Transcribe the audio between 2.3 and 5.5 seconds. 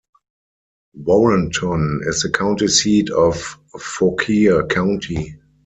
county seat of Fauquier County.